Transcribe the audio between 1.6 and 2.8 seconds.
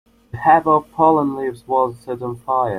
was set on fire.